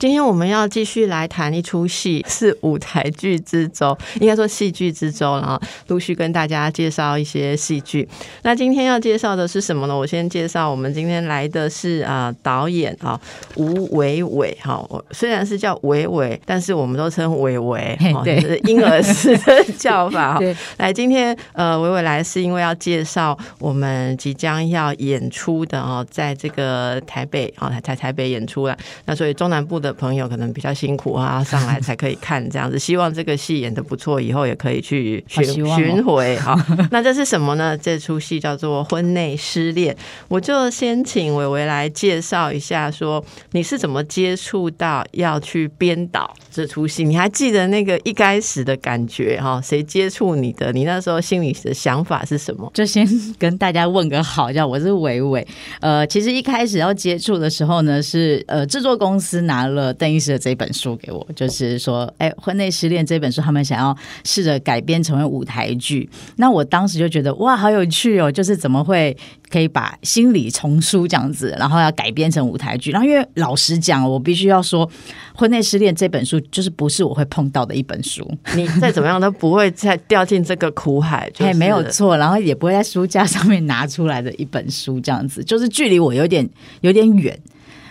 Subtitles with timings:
[0.00, 8.08] 今天我们要继续来谈一出戏，是舞台剧之周，应该说戏剧之周，然后陆续跟大家介绍一些戏剧。
[8.40, 9.94] 那今天要介绍的是什么呢？
[9.94, 13.20] 我先介绍，我们今天来的是啊导演啊
[13.56, 20.38] 吴伟伟哈，我虽然是叫伟伟，但是我们都称伟伟，对，婴儿式的叫法。
[20.40, 29.89] 对，来，今天呃伟伟来是因为要介绍我们即将要演出的哦，在这个台北啊在台北演出了，那所以中南部的。
[29.92, 32.78] 朋友可能比较辛苦啊， 上来才可以看这样子。
[32.78, 36.56] 希望这个戏演的不错，以后也可以去巡巡 回 哈。
[36.90, 37.76] 那这是什么呢？
[37.76, 39.94] 这出戏叫做《婚内失恋》。
[40.28, 47.04] 我就先请伟伟来介绍一下，说你是怎么接触到要去编导这出戏？
[47.04, 49.60] 你还记得那个一开始的感觉哈？
[49.62, 50.72] 谁接触你的？
[50.72, 52.70] 你那时候心里的想法是什么？
[52.74, 53.06] 就先
[53.38, 55.46] 跟大家问个好，叫我是伟伟。
[55.80, 59.79] 呃，其实一开始要接触的时候呢，是呃制作公司拿了。
[59.94, 66.08] 邓医师的这本书给我，就是说，哎，婚内失恋这本书，他们想要试着改编成为舞台剧。
[66.36, 68.30] 那我当时就觉得，哇，好有趣哦！
[68.30, 69.16] 就是怎么会
[69.48, 72.90] 可以把心理丛书这样子，然后要改编成舞台剧？
[72.90, 74.88] 然后，因为老实讲，我必须要说，
[75.34, 78.28] 婚内失恋这本书就是不是我会碰到的一本书。
[78.54, 82.16] 你再怎么样都不会再掉进这个苦海，哎，没有错。
[82.16, 86.48] 然后也不会在书架上面拿出来的一本书，这样子，就是距离我有点
[86.80, 87.38] 有点远。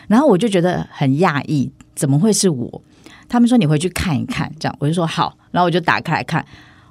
[0.10, 1.72] 然后我就觉得很讶异。
[1.96, 2.82] 怎么会是我？
[3.28, 6.46] 他们说你回去看一看，这样我就说好，然后我就打开来看，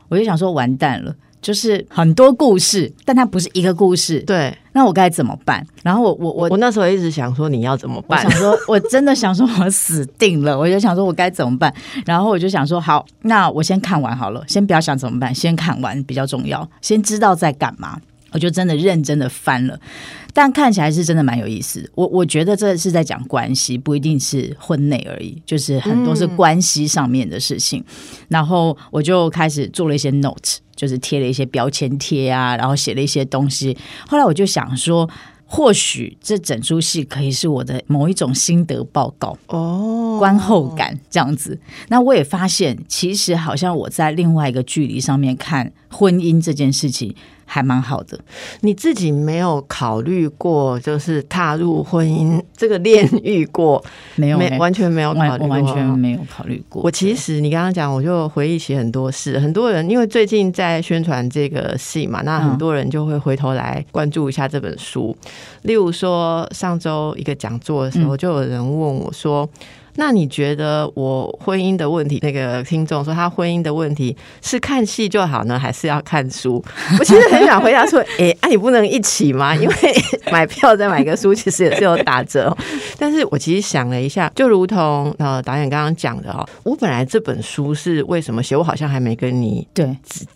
[0.09, 4.21] 我就想说完蛋了，就是很多故事，但它不是一个故事。
[4.21, 5.67] 对，那我该怎么办？
[5.83, 8.21] 然后我我我我那时候一直想说你要怎么办？
[8.23, 11.73] 想说我真的想说我死定了，我就想说我该怎么办？
[12.05, 17.99] 然后我就想说好，那我先看完好了，先不要想怎么办，先看完比较重要，先知道在干嘛。
[18.31, 19.81] 我就真的认真的翻了，
[20.35, 21.91] 但看起来是真的蛮有意思。
[21.95, 27.83] 我我觉得这是在讲关系，不一定是婚内而已，就是很多是关系上面的事情。
[28.29, 33.77] 然后我就开始做了一些 note，就是贴了一些标签贴啊，然后写了一些东西。
[34.07, 35.09] 后来我就想说，
[35.47, 41.59] 或许这整出戏可以是我的某一种心得报告哦，观后感这样子。
[41.89, 47.15] 那我也发现，其实好像我在另外一个距离上面看婚姻这件事情。
[47.51, 48.19] 还蛮好的，
[48.61, 53.83] 你自己没有考虑过，就是踏入婚姻这个炼狱过？
[54.17, 56.83] 没有，完全没有考虑，完全没有考虑过。
[56.83, 59.39] 我其实你刚刚讲，我就回忆起很多事。
[59.39, 65.17] 很多人因为最近在宣传这个戏嘛，那很多人就会回头来关注一下这本书。
[65.63, 69.49] 例如说，上周一个讲座的时候，就有人问我说。
[70.01, 72.21] 那你觉得我婚姻的问题？
[72.23, 76.65] 那个听众说他婚姻的问题是看戏就好呢，还是要看书？
[77.01, 79.53] 我其实很想回答说， 哎，啊，你不能一起吗？
[79.59, 79.75] 因为
[80.31, 82.57] 买票再买个书，其实也是有打折。
[82.97, 88.57] 但是我其实想了一下，就如同呃导演刚刚讲的哦，我本来这本书是为什么写？
[88.57, 89.85] 我好像还没跟你对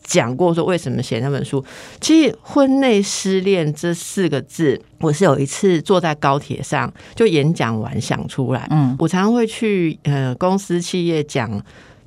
[0.02, 1.64] 讲过说为什么写那本书。
[2.00, 4.82] 其实“婚内失恋”这四个字。
[5.02, 8.68] 我是有一次坐在高铁上，就演讲完想出来。
[8.70, 11.62] 嗯，我常常会去呃公司企业讲。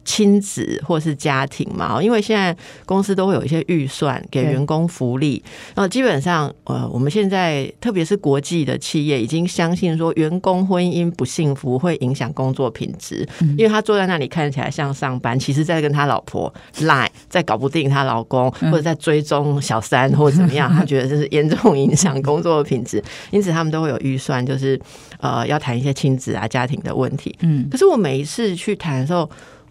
[0.06, 2.56] 亲子或是家庭嘛，因为现在
[2.86, 5.44] 公司都会有一些预算给员工福利，
[5.76, 13.28] 然后基本上呃，我们现在特别是国际的企业已经相信说，员工婚姻不幸福会影响工作品质，
[13.58, 24.80] 因为他坐在那里看起来像上班，其实在跟他老婆 赖，在搞不定他老公，或者在追踪小三或者怎么样， 他觉得这是严重影响工作品质，因此他们都会有预算，就是
[25.20, 27.36] 呃要谈一些亲子啊家庭的问题。
[27.42, 29.28] 嗯，可是我每一次去谈的时候。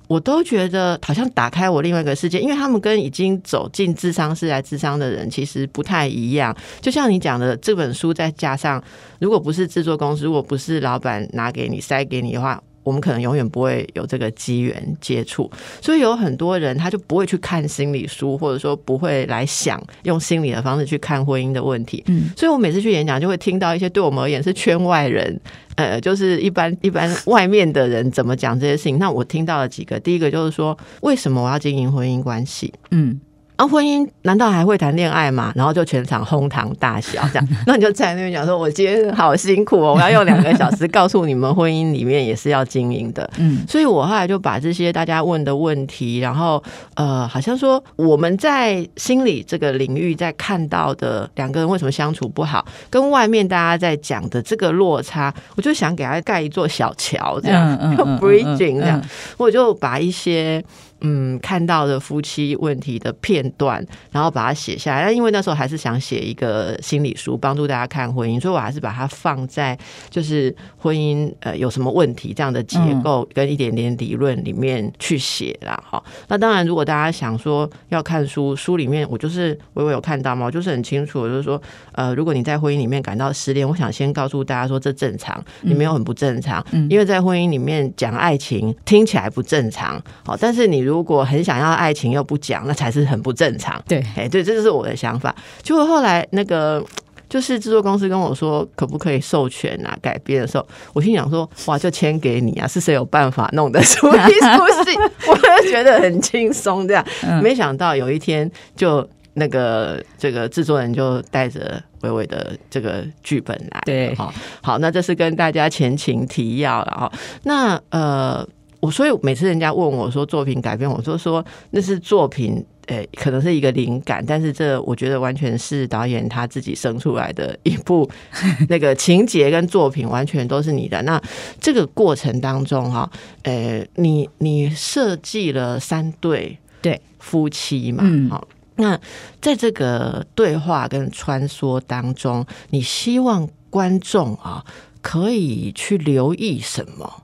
[0.06, 6.54] 我都觉得好像打开我另外一个世界，因为他们跟已经走进智商室来智商的人其实不太一样。
[6.80, 8.82] 就像你讲的，这本书再加上，
[9.18, 12.62] 如果不是制作公司，如果不是老板拿给你塞给你的话。
[12.84, 15.50] 我们可能永远不会有这个机缘接触，
[15.80, 22.04] 所以有很多人他就不会去看心理书，或者说不会来想用心理的方式去看婚姻的问题。
[22.06, 25.40] 嗯，所以我每次去演讲，就会听到一些对我们而言是圈外人，
[25.76, 28.98] 呃，就是一般一般外面的人怎么讲这些事情。
[28.98, 32.72] 那我听到了几个，第一个就是说，为什么我要经营婚姻关系？
[32.90, 33.20] 嗯。
[33.56, 35.52] 啊，婚姻难道还会谈恋爱吗？
[35.54, 43.30] 然后就全场哄堂大笑，这样， 那你就在那边讲说，我今天好辛苦哦，我要用两个小时告诉你们，婚姻里面也是要经营的。
[43.38, 46.60] 嗯，所以我后来就把这些大家问的问题，然后
[46.96, 59.00] 呃，好像说我们在心理这个领域在看到的两个人为什么相处不好，跟外面大家在讲的这个落差，我就想给他盖一座小桥，这样，就 bridging 这样，
[59.36, 60.60] 我就把一些。
[61.00, 65.04] 嗯，看到的夫妻问题的片段，然后把它写下来。
[65.04, 75.78] 但因为那时候还是想写一个心理书，帮助大家看婚姻，所以我还是把它放在就是婚姻呃有什么问题这样的结构跟一点点理论里面去写啦。
[75.86, 76.02] 哈。
[76.28, 81.60] 那当然，如果大家想说要看书，书里面我就是我有看到嘛，我就是很清楚，就是说
[81.92, 93.82] 呃，如果你在婚姻里面感到失恋，我想先告诉大家说这正常，你没有很不正常，因为在婚姻里面讲爱情听起来不正常，好，但是你如如果很想要爱情又不讲，那才是很不正常。
[93.88, 95.34] 对，哎，对，这就是我的想法。
[95.60, 96.80] 结果后来那个
[97.28, 99.98] 就是制作公司跟我说，可不可以授权啊？
[100.00, 102.68] 改编的时候，我心想说，哇，就签给你啊！
[102.68, 104.96] 是谁有办法弄得出一出戏？
[105.26, 107.04] 我就觉得很轻松，这样。
[107.42, 113.82] 没想到有一天，就那个这个制作人就带着微微的这个剧本来。
[113.84, 114.32] 对，好，
[114.62, 117.12] 好，那这是跟大家前情提要了哈。
[117.42, 118.46] 那呃。
[118.84, 128.06] 我所以每次人家问我说作品改编，我就说那是作品，诶，可能是一个灵感，但是这我觉得完全是导演他自己生出来的一部
[128.68, 131.00] 那个情节跟作品，完全都是你的。
[131.04, 131.18] 那
[131.58, 133.10] 这个过程当中哈，
[133.44, 138.46] 诶，你你设计了三对对夫妻嘛，好，
[138.76, 139.00] 那
[139.40, 144.62] 在这个对话跟穿梭当中，你希望观众啊
[145.00, 147.22] 可以去留意什么？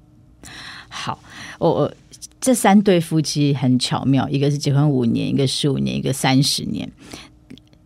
[0.89, 1.19] 好。
[1.61, 1.95] 我我
[2.41, 6.91] 这三对夫妻很巧妙，一个是结婚五年，一个十五年，一个三十年，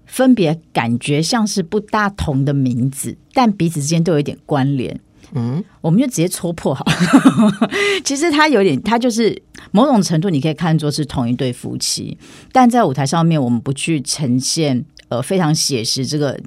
[0.07, 4.99] 分别感觉像是不大同的名字，但彼此之间都有一点关联。
[5.33, 6.87] 嗯，我们就直接戳破好。
[8.05, 9.43] 其实他有点，他就是
[9.73, 12.17] 某种程度你可以看作是同一对夫妻，
[12.53, 16.39] 但在舞台上面，我们不去呈现呃非常写实这个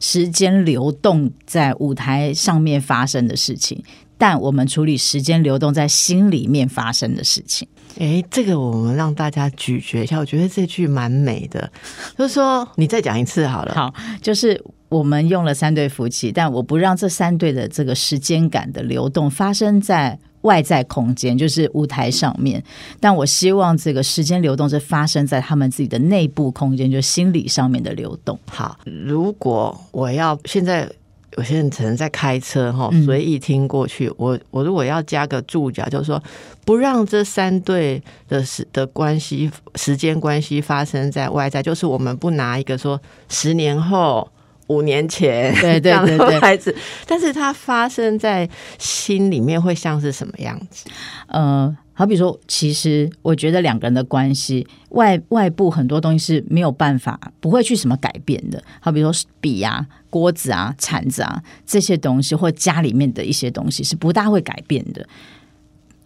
[0.00, 3.82] 时间流动在舞台上面发生的事情。
[4.16, 7.66] 但我们处理时间流动在心里面发生的事情。
[7.98, 10.18] 哎，这个我们让大家咀嚼一下。
[10.18, 11.70] 我觉得这句蛮美的，
[12.18, 13.74] 就是说你再讲一次好了。
[13.74, 22.60] 好，就是我们用了三对夫妻，但我不让这三对的这个时间感的流动发生在外在空间，就是舞台上面。
[22.98, 28.36] 但我希望这个时间流动是发生在他们自己的内部空间，就是心理上面的流动。
[28.50, 30.90] 好，如果我要现在。
[31.36, 34.12] 有些人可能在开车哈，随意听过去。
[34.16, 36.22] 我我如果要加个注脚，就是说
[36.64, 44.30] 不让这三对的时的关系时间关系发生在外在，就是我们不拿一个说十年后、
[44.68, 46.74] 五年前对对 对对孩子，
[47.06, 48.48] 但是它发生在
[48.78, 50.88] 心里面会像是什么样子？
[51.28, 51.76] 呃。
[51.96, 58.62] 好比说，其实我觉得两个人的关系，外外部很多东西是没有办法不会去什么改变的。
[58.80, 65.06] 好比说笔啊、锅子啊、铲子啊这些东西，或家里面的一些东西是不大会改变的。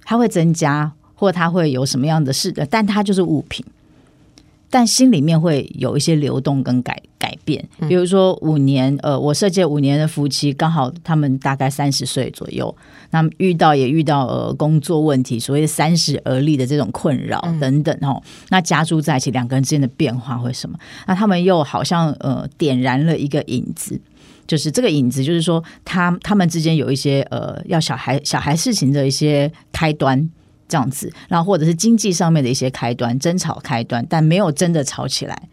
[0.05, 3.65] 它会增加，或它会有什么样的事的，但它就是物品。
[4.71, 7.03] 但心里面会有一些流动跟改改
[7.49, 12.77] 变，比如说五年，呃，我设计五年的夫妻，刚好他们大概三十岁左右，
[13.11, 20.79] 那么遇到也遇到呃工作问题，所谓的三十而立的这种困扰等等哦，那加注在一起，两个人之间的变化会什么？
[21.07, 23.99] 那他们又好像呃点燃了一个影子，
[24.47, 30.29] 就是这个影子，就是说他他们之间有一些呃要小孩小孩事情的一些开端。
[30.71, 35.49] 这样子，然后或者是经济上面的一些开端，争吵开端，但没有真的吵起来。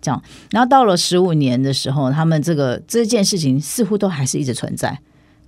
[0.00, 4.98] 这样，然后到了十五年的时候，他们这个这件事情似乎都还是一直存在，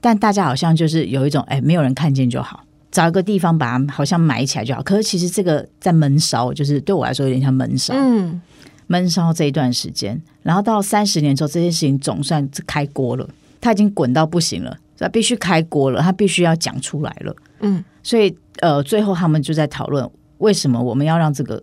[0.01, 4.83] 但大家好像就是有一种，哎，没有人看见就好，找一个地方把它好像埋起来就好。
[4.83, 7.95] 可是其实这个在闷烧，就是对我来说有点像闷烧。
[7.97, 8.41] 嗯，
[8.87, 13.29] 闷烧这一段时间，然后到三十年之后，这件事情总算开锅了，
[13.61, 17.35] 它已经滚到不行了，它必须开锅了，它必须要讲出来了。
[17.61, 18.37] 嗯，所以。
[18.61, 21.63] 呃，最后他们就在讨论为什么我们要让这个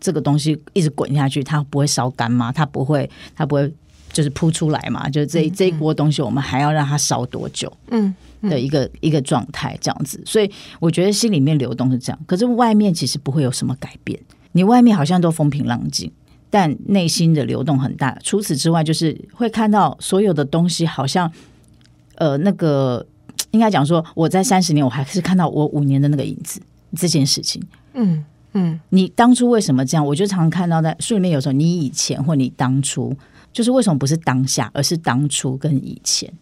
[0.00, 1.42] 这个东西一直滚下去？
[1.42, 2.52] 它不会烧干吗？
[2.52, 3.72] 它不会，它不会
[4.12, 5.08] 就是扑出来嘛？
[5.08, 7.72] 就是这这一锅东西，我们还要让它烧多久？
[7.90, 10.22] 嗯，的一个一个状态这样子。
[10.24, 10.50] 所以
[10.80, 14.18] 我觉得心里面流动是这样，可是外面其实不会有什么改变。
[14.52, 16.10] 你外面好像都风平浪静，
[16.50, 18.18] 但内心的流动很大。
[18.22, 21.30] 除此之外，就是会看到所有的东西好像
[22.16, 23.06] 呃那个。
[23.52, 26.60] 应该讲说，我在三十年，我还是看到我五年的那个影子
[26.96, 27.62] 这件事情。
[27.94, 28.22] 嗯，
[28.54, 30.04] 嗯，你当初为什么这样？
[30.04, 33.14] 我就常常看到在书里面，有时候你以前或你当初，
[33.52, 36.32] 就是为什么不是当下，而是当初跟以前？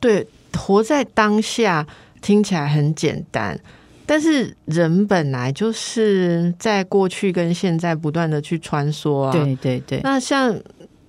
[0.00, 1.86] 对，活在当下
[2.22, 3.58] 听起来很简单，
[4.06, 9.32] 但是人本来就是在过去跟现在不断的去穿梭啊。
[9.32, 10.00] 对对对。
[10.02, 10.58] 那像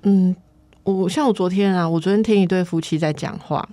[0.03, 0.35] 嗯，
[0.83, 3.67] 我像我昨天啊，我昨天听一对夫妻在讲话，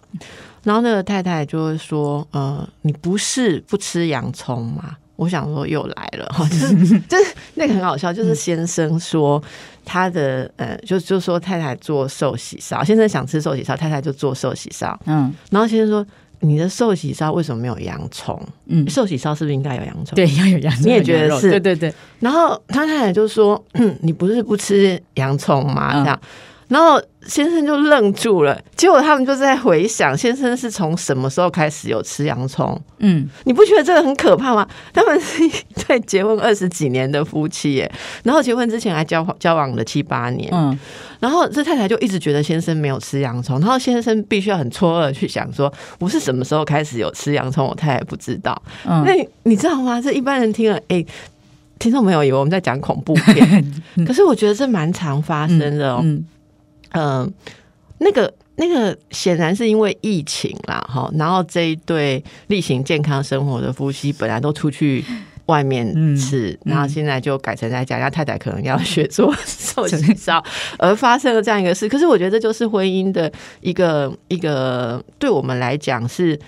[0.62, 9.42] 然后那个太太就会说：“呃，你不是不吃洋葱吗？”我想说又来了哈， 就是就是那个很好笑，就是先生说
[9.85, 16.04] 他的呃，就就说太太做寿喜烧，先生想吃寿喜烧，太太就做寿喜烧，嗯，然后先生说
[16.40, 18.40] 你的寿喜烧为什么没有洋葱？
[18.66, 20.16] 嗯，寿喜烧是不是应该有洋葱？
[20.16, 21.50] 对，要有洋葱，你也觉得是？
[21.50, 21.95] 对对对。
[22.19, 23.62] 然后他太太就说，
[24.00, 26.02] 你不是不吃洋葱吗？
[26.02, 26.21] 这样。
[26.69, 32.81] 然后先生就愣住了，结果他们就在回想，先生是从什么时候开始有吃洋葱？
[32.99, 34.66] 嗯，你不觉得这个很可怕吗？
[34.92, 35.42] 他们是
[35.87, 37.92] 在结婚二十几年的夫妻耶，
[38.25, 40.78] 然后结婚之前还交交往了七八年，嗯，
[41.21, 47.66] 然后这太太就一直觉得先生没有吃洋葱，然后先生必须要很错愕去想说，我是什么时候开始有吃洋葱？
[47.66, 50.00] 我太太不知道，嗯，那你知道吗？
[50.00, 51.04] 这一般人听了，哎，
[51.78, 53.73] 听众朋友以为我们在讲恐怖片，
[54.07, 56.00] 可是我觉得这蛮常发生的哦。
[56.02, 56.25] 嗯，
[57.99, 65.04] 那个那个显然是因为疫情啦，哈，然后这一对例行健康生活的夫妻本来都出去
[65.46, 70.42] 外面吃，然后现在就改成在家，家太太可能要学做寿喜烧，
[70.78, 71.88] 而发生了这样一个事。
[71.88, 73.30] 可是我觉得这就是婚姻的
[73.61, 76.38] 一个一个，对我们来讲是，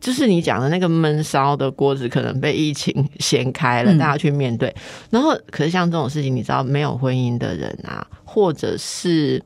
[0.00, 4.74] 就是你讲的那个闷烧的锅子可能被疫情掀开了，大家去面对。
[5.10, 9.42] 然后，可是像这种事情，你知道，没有婚姻的人啊，或者是。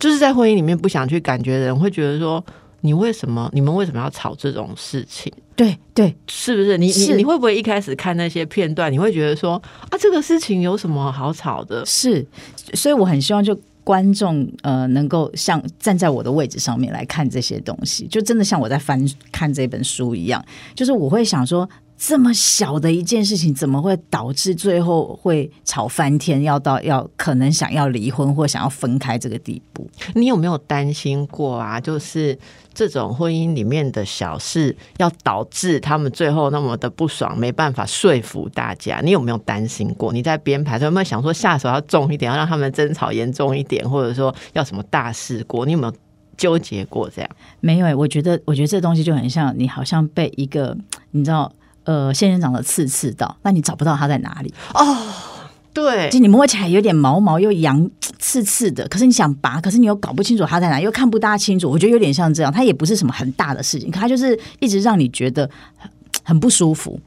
[0.00, 2.44] 就是在婚姻里面不想去感觉的人，会觉得说
[2.80, 5.32] 你为什么你们为什么要吵这种事情？
[5.54, 6.78] 对对，是不是？
[6.78, 11.84] 你你你会不会一开始看那些片段，你会觉得说啊，这个事情有什么好吵的？
[11.84, 12.26] 是，
[12.72, 13.54] 所以我很希望就
[13.84, 18.98] 观众呃能够像站在我的位置上面来看这些东西，就真的像我在翻
[19.30, 21.68] 看这本书一样，就是我会想说。
[22.00, 29.86] 这么小的一件事情，怎么会导致最后会吵翻天，要到要可能想要离婚或想要分开这个地步？
[30.14, 31.78] 你有没有担心过啊？
[31.78, 32.36] 就是
[32.72, 39.02] 这种婚姻里面的小事，要导致他们最后那么的不爽，没办法说服大家。
[39.04, 40.10] 你有没有担心过？
[40.10, 45.66] 你在编排，有没有想说下手要重一点，要让他们争吵严重一点，或者说要什么大事过？
[45.66, 45.92] 你有没有
[46.38, 47.30] 纠结过这样？
[47.60, 50.74] 没有，我觉得，我觉得这东西就很像你，好像被一个
[51.10, 51.52] 你知道。
[51.84, 54.96] 呃，仙人掌的刺刺到，那你找不到它在哪里哦？
[55.72, 61.70] 对，就你摸起来有点毛毛又痒刺刺的，可是你想拔，可是你又搞不清楚它在哪，又看不大清楚。
[61.70, 65.48] 我觉得有点像这样，它也不是什么很大的事情，可它就是一直让你觉得
[66.24, 67.00] 很不舒服。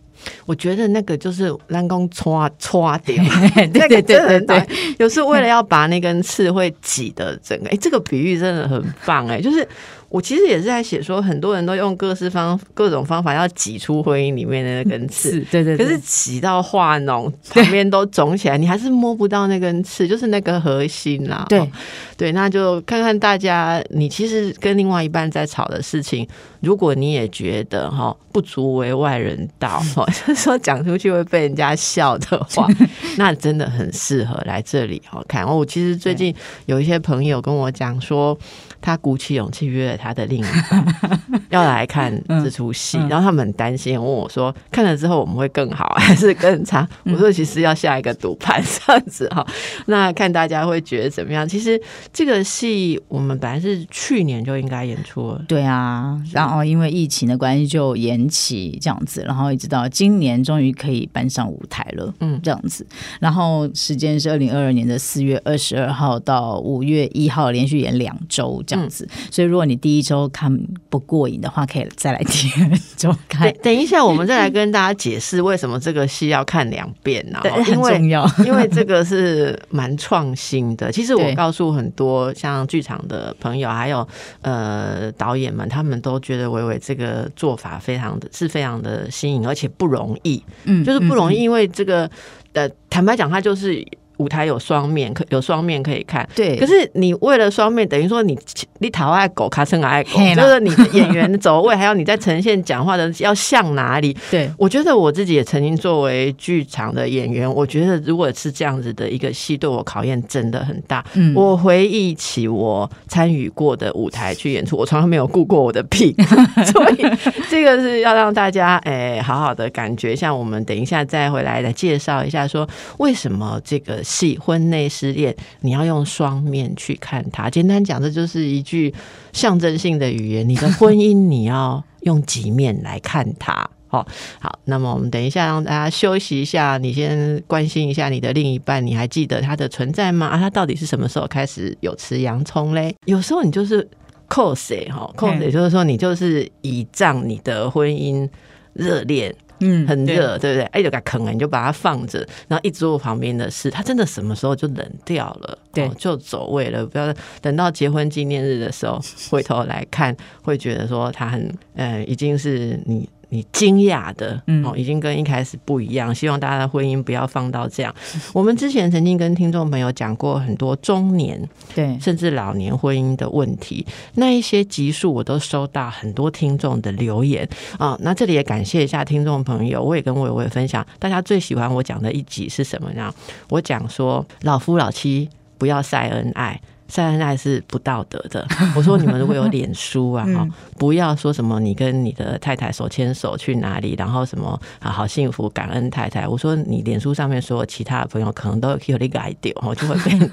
[0.46, 3.22] 我觉得那个就是蓝工戳戳点，
[3.74, 9.68] 对对对对， 有时为了要拔那根刺会挤的整个，哎，这个比喻真的很棒，哎，就是。
[10.14, 15.76] 我其实也是在写说，很多人都用各式方各种方法要挤出婚姻里面的那根刺，对对。
[15.76, 21.44] 可是挤到化脓，旁边都肿起来，你还是摸不到那根刺，就是那个核心啦。
[21.50, 21.68] 对
[22.16, 26.28] 对，那就看看大家，你其实跟另外一半在吵的事情，
[26.60, 32.68] 如果你也觉得哈不足为外人道， 哈，就是说讲出去会被人家笑的话，
[33.18, 35.44] 那真的很适合来这里好看。
[35.44, 36.32] 我其实最近
[36.68, 38.38] 有一些朋友跟我讲说。
[38.84, 40.86] 他鼓起勇气约了他的另一半
[41.50, 42.14] 要来看
[42.44, 49.46] 这出戏，然后他们很担心，问我说：“看了之后我们会更好 还是更差？”我说：“其实要下一个赌盘这样子哈，
[49.88, 51.48] 那看大家会觉得怎么样？
[51.48, 62.86] 其实这个戏我们本来是去年就应该演出了，对啊，然后因为疫情的关系就延期这样子，然后一直到今年终于可以搬上舞台了，嗯，这样子，
[63.22, 68.62] 然后时间是二零二二年的四月二十二号到五月一号，连续演两周。
[68.74, 70.56] 这样子，所以如果你第一周看
[70.90, 73.54] 不过瘾的话，可以再来第二周看。
[73.62, 77.40] 等一下，我们再来跟大家解释为什么这个戏要看两遍呢？
[77.44, 80.92] 很重要， 因为这个是蛮创新的。
[80.92, 84.08] 其实我告诉很多像剧场的朋友，还有
[84.42, 90.44] 呃导演们，他们都觉得伟伟这个做法非常的是非常的新颖，而且不容易。
[90.64, 92.10] 嗯，就是不容易，因为这个
[92.54, 93.86] 呃，坦白讲，他就是。
[94.18, 96.28] 舞台有双面，可有双面可以看。
[96.36, 98.38] 对，可是你为了双面，等于说你
[98.80, 104.16] 你讨爱狗，卡成爱狗，就是你的演员走位，还有你在呈现讲话的要向哪里。
[104.30, 111.04] 对，我觉得我自己也曾经作为剧场的演员，我觉得如果是这样子的一个戏，对我考验真的很大。
[111.14, 116.16] 嗯我回忆起我参与过的舞台去演出，我从来没有顾过我的屁，
[116.72, 117.06] 所以
[117.50, 120.16] 这个是要让大家哎、好好的感觉。
[120.16, 122.68] 像我们等一下再回来来介绍一下，说
[122.98, 127.50] 为什么这个戏婚内失恋你要用双面去看它。
[127.50, 128.94] 简单讲，这就是一句
[129.32, 130.48] 象征性的语言。
[130.48, 133.68] 你的婚姻你要用几面来看它。
[133.90, 134.04] 哦，
[134.40, 140.26] 好，那么我们等一下让大家休息一下，你先关心一下你的另一半，你还记得他的存在吗？
[140.26, 142.96] 啊，他到底是什么时候开始有吃洋葱嘞？
[143.06, 143.88] 有时候你就是
[144.28, 148.28] cos 哈，cos 也就是说你就是倚仗你的婚姻
[148.74, 149.36] 热恋。
[149.64, 150.64] 嗯很热，对不对？
[150.66, 156.86] 哎，就给它坑了，你就把它放着，然后一桌旁边的事，它真的什么时候就冷掉了，对哦就走位了。
[156.86, 159.00] 不要等到结婚纪念日的时候
[159.32, 163.08] 回头来看，会觉得说它很，呃，已经是你。
[163.34, 166.14] 你惊讶的，嗯哦，已经跟一开始不一样。
[166.14, 167.94] 希望大家的婚姻不要放到这样。
[168.32, 171.42] 我们之前曾经跟听众朋友讲过很多中年
[171.74, 177.50] 对，甚至老年婚姻的问题，那一些集数我都收到很多听众的留言
[177.80, 183.12] 啊、那这里也感谢一下听众朋友，我也跟伟伟分享，大家最喜欢我讲的一集是什么呢？
[183.50, 186.62] 我讲说老夫老妻不要晒恩爱。
[186.88, 188.46] 晒恩爱是不道德的。
[188.76, 190.48] 我说你们如果有脸书啊，哈、
[190.78, 196.28] 不要说什么你跟你的太太手牵手去哪里，然后什么啊好幸福感恩太太。
[196.28, 200.30] 我说你脸书上面所有其他的朋友可能都有那个爱丢，我就会被你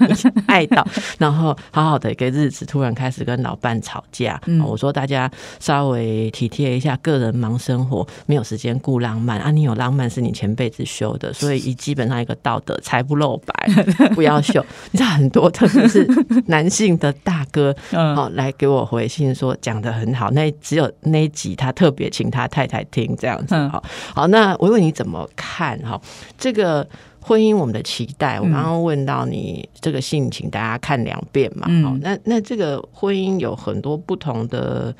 [0.47, 0.85] 爱到，
[1.17, 4.39] 然后好好的一个日子突然开始跟老伴吵架。
[4.45, 5.29] 嗯我说大家
[5.59, 9.51] 稍微体贴一下，个人忙生活，没有时间顾浪漫啊。
[9.51, 13.69] 你有浪漫是你前辈子修的，所以基本上一个道德财不露白，
[14.13, 14.63] 不要秀。
[14.91, 16.05] 你知道很多特别是
[16.47, 23.55] 男性的大哥，好哦，来给我回信说讲的很好，那只有那一集他特别请他太太听这样子。
[23.55, 23.83] 嗯好，
[24.15, 25.99] 好，那我问你怎么看哈？
[26.37, 26.87] 这个
[27.19, 31.67] 婚姻我们的期待，我刚刚问到你这个信，请大家看两遍嘛。
[31.69, 34.93] 嗯好，那那这个婚姻有很多不同的。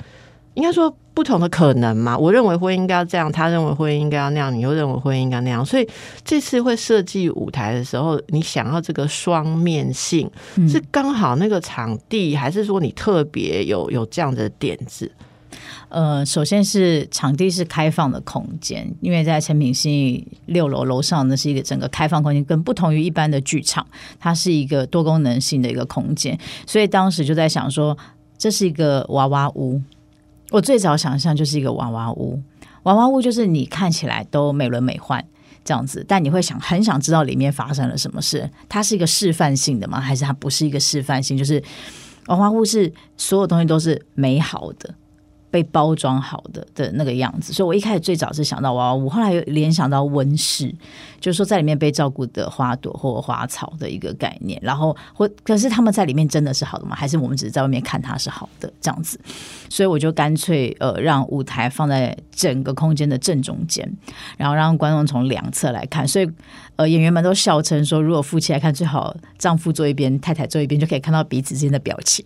[0.54, 5.88] 应该说不同的可能嘛，我认为婚姻应该要这样，他认为婚姻应该要那样，你又认为婚姻应该那样，所以
[6.24, 15.10] 这次会设计舞台的时候，你想要这个双面性，嗯是刚好那个场地，还是说你特别有有这样的点子？
[15.90, 23.86] 呃，首先是场地是开放的空间，因为在成品系六楼楼上那是一个整个开放空间，跟不同于一般的剧场，
[24.18, 27.96] 它是一个多功能性的一个空间，所以当时就在想说，
[28.38, 29.80] 这是一个娃娃屋。
[30.52, 32.40] 我最早想象就是一个娃娃屋，
[32.84, 35.24] 娃娃屋就是你看起来都美轮美奂。
[35.64, 38.50] 这样子，但你会想很想知道里面发生了什么事？
[38.68, 40.00] 它是一个示范性的吗？
[40.00, 41.38] 还是它不是一个示范性？
[41.38, 41.62] 就是
[42.26, 44.92] 娃娃屋是所有东西都是美好的，
[45.52, 50.74] 被包装好的的那个样子，所以我一开始最早是想到娃娃屋，后来又联想到温室，
[51.22, 54.60] 就是说在里面被照顾的花朵或花草的一个概念。
[54.60, 56.96] 然后或可是他们在里面真的是好的吗？
[56.96, 59.18] 还是我们只是在外面看它是好的这样子？
[59.70, 63.90] 所以我就干脆呃让舞台放在整个空间的正中间，
[64.36, 66.06] 然后让观众从两侧来看。
[66.06, 66.28] 所以
[66.74, 72.24] 呃演员们都笑称说，如果夫妻来看，最好丈夫坐一边，太太坐一边，就可以看到彼此之间的表情。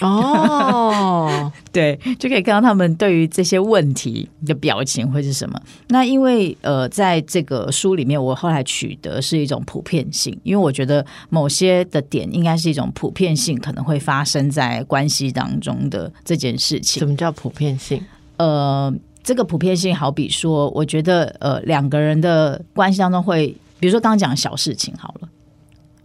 [0.00, 5.60] 哦， 对，就可以看到他们对于这些问题的表情会是什么。
[5.88, 17.06] 那因为呃，在这个书里面，我后来取得是一种普遍性，因为我觉得某些的点应该是一种普遍性，可能会发生在关系当中的这件事情什。
[17.06, 18.02] 么叫普遍性？
[18.36, 23.48] 呃，这个普遍性，好比说，我觉得呃，两个人的关系当中会，
[23.80, 25.28] 比如说刚刚讲小事情好了，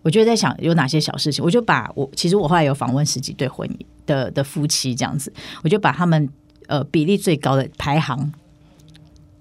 [0.01, 5.31] 我就在想有哪些小事情，我就把我其实我后来有访问十几对婚姻的的夫妻这样子，
[5.63, 6.27] 我就把他们
[6.67, 8.31] 呃比例最高的排行，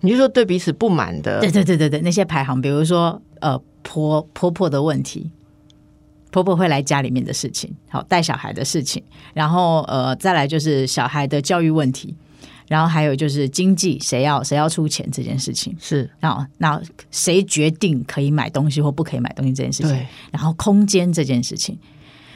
[0.03, 1.41] 你就说对彼此不满的？
[1.41, 5.31] 对对对对对，那些排行，比如说呃婆婆婆的问题。
[6.31, 9.03] 婆婆会来家里面的事情，好带小孩的事情，
[9.35, 12.17] 然后呃再来就是小孩的教育问题，
[12.69, 21.79] 然后还有就是经济谁要谁要出钱这件事情，是然后那谁决定可以买东西或不可以买东西这件事情对，然后空间这件事情，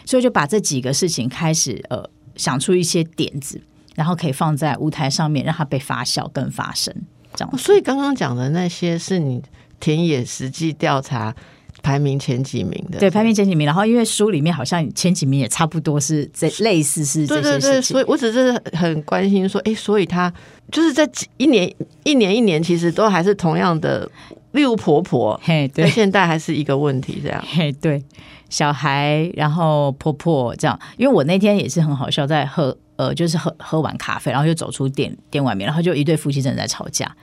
[0.04, 3.58] 所以就把这几个事情开始呃想出一些点子，
[3.94, 6.94] 然后可以放在舞台上面，让它被发酵跟发生，
[7.36, 9.42] 这样哦所以刚刚讲的那些是你
[9.78, 11.34] 田野实际调查
[11.82, 13.64] 排名前几名的，对，排名前几名。
[13.64, 20.32] 然后因为书里面好像前几名也差不多是这类似是这对对对，所，以我只是很关心说，哎，所以他
[20.72, 21.72] 就是在几一年
[22.02, 24.10] 一年一年，其实都还是同样的
[24.52, 28.02] 例如婆婆，嘿，对，现在还是一个问题，这样，嘿，对，
[28.48, 37.14] 小孩，然后婆婆这样，因为我那天也是很好笑，在喝，呃，就是喝喝完咖啡，然后就走出店店外面，然后就一对夫妻正在吵架。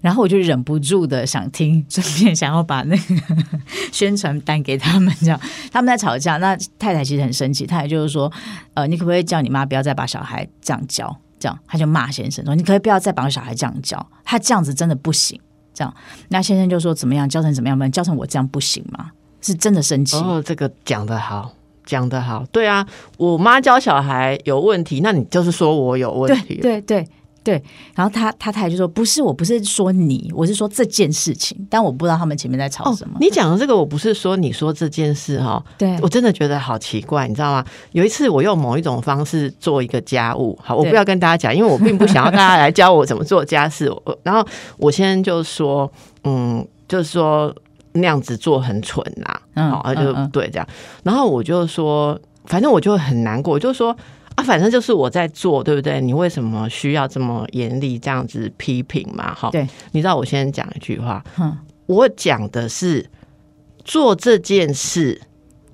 [0.00, 3.36] 然后我就忍不住的想听，顺便想要把那个
[3.92, 6.38] 宣传单给他们，这样他们在吵架。
[6.38, 8.32] 那太太其实很生气，太太就是说，
[8.74, 11.16] 呃，你可不可以叫你妈不要再把小孩这样教？
[11.38, 15.40] 这样他就骂先生说，你可以不要再把小孩这样教，他这样子真的不行。
[15.74, 15.94] 这样，
[16.28, 17.78] 那先生就说怎么样教成怎么样？
[17.78, 19.10] 不教成我这样不行吗？
[19.40, 20.16] 是真的生气。
[20.16, 21.52] 哦，这个讲的好，
[21.84, 22.44] 讲的好。
[22.52, 22.86] 对啊，
[23.18, 26.56] 我妈教小孩有问题，那你就是说我有问题。
[26.56, 27.06] 对对。
[27.44, 27.60] 对，
[27.96, 31.66] 然后他他太太就说：“不是，我不是说你，我是说这件事情。
[31.68, 33.16] 但我不知道他们前面在吵什么。
[33.20, 35.60] 你讲的这个，我不是说你说这件事哈。
[35.76, 37.64] 对我真的觉得好奇怪，你知道吗？
[37.90, 43.90] 有一次我用某一种方式做一个家务，好，我不要跟大家讲，因为我并不想要大家来教我怎么做家事。
[43.90, 45.90] 我然后我先就说，
[46.22, 47.52] 嗯，就是说
[47.92, 50.66] 那样子做很蠢呐，好，就对这样。
[51.02, 53.96] 然后我就说，反正我就很难过，就说。”
[54.34, 56.00] 啊，反正就是我在做，对不对？
[56.00, 59.34] 你为什么需要这么严厉这样子批评嘛？
[59.34, 63.04] 哈，对，你知道我先讲一句话，嗯，我讲的是
[63.84, 65.20] 做这件事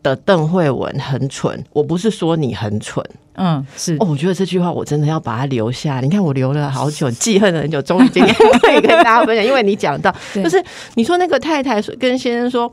[0.08, 6.00] 的邓慧文很蠢，我不是说你很蠢，嗯，是哦，我觉得这句话我真的要把它留下。
[6.00, 10.62] 你看我留了好久，记恨了很久，终于今天可以跟大家分享，因为你讲到， 就是
[10.94, 12.72] 你说那个太太跟先生说。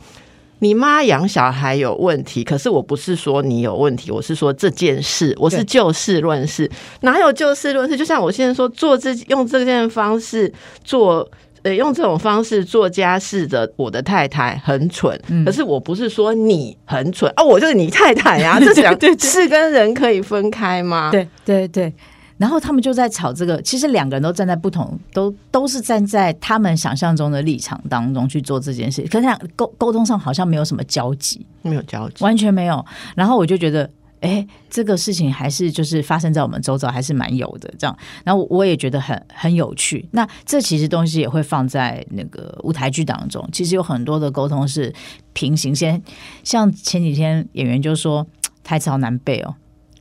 [0.59, 6.71] 你妈养小孩有问题，可是我不是说你有问题，我是说这件事，我是就事论事，
[7.01, 7.97] 哪有就事论事？
[7.97, 11.29] 就像我现在说，做这用这件方式做，
[11.65, 21.09] 呃，用这种方式做家事的，我的太太很蠢，可是我不是说你很蠢啊，我就是你太太呀，这两事跟人可以分开吗？
[21.09, 21.91] 对对对。
[22.37, 32.85] 然后他们就在吵这个，其实两个人都站在不同，都都是站在他们想象中的立场当中去做这件事，可是沟沟通上好像没有什么交集，没有交集，完全没有。
[33.15, 33.89] 然后我就觉得，
[34.21, 37.95] 哎，这个事情还是就是发生在我们周遭，还是蛮有的这样。
[38.23, 40.07] 然后我也觉得很很有趣。
[40.11, 44.91] 那这其实东西也会放在那个舞台剧当中，其实有很多的沟通是
[45.33, 46.01] 平行线。
[46.43, 48.25] 像前几天演员就说
[48.63, 49.55] 台词好难背哦。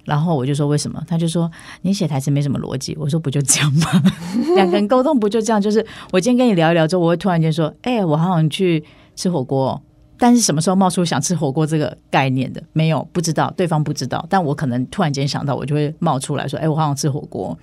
[0.05, 1.03] 然后我就说为什么？
[1.09, 1.51] 他就说
[1.81, 2.95] 你写台词没什么逻辑。
[3.01, 4.03] 我说不就这样吗？
[4.55, 5.61] 两个人沟通不就这样？
[5.61, 8.85] 就是我今天跟你聊一聊之后，我会突然间说，哎，我好想去
[9.17, 9.83] 吃火锅。
[10.25, 12.63] 但是什么时候冒出想吃火锅这个概念的？
[12.73, 14.25] 没有，不知道，对方不知道。
[14.31, 17.55] 但我可能突然间想到，我就会冒出来说，哎，我好想吃火锅。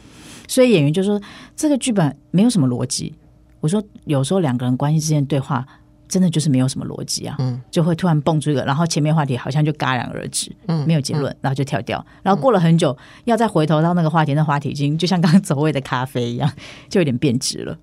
[0.48, 1.20] 所以演员就说
[1.56, 3.16] 这个剧本没有什么逻辑。
[3.62, 5.66] 我说有时候两个人关系之间对话。
[6.08, 16.52] 真的就是没有什么逻辑啊，嗯就会突然蹦出一个，然后前面话题好像就戛然而止，嗯没有结论，然后就跳掉，然后过了很久，要再回头到那个话题，那话题已经就像刚刚走位的咖啡一样，
[16.90, 17.78] 就有点变质了。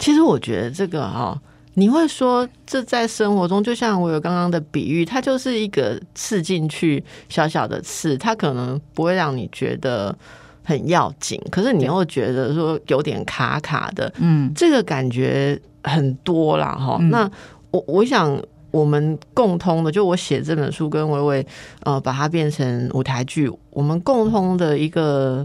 [0.00, 1.40] 其实我觉得这个哈，
[1.74, 10.16] 你会说这在生活中，就像我有刚刚的比喻，它就是一个刺进去小小的刺，它可能不会让你觉得
[10.62, 15.60] 很要紧，可是你又觉得说有点卡卡的，嗯，这个感觉。
[15.84, 17.28] 很多啦，哈，那
[17.72, 21.46] 我我想我们共通的，就我写这本书跟微微
[21.82, 25.44] 呃把它变成舞台剧，我们共通的一个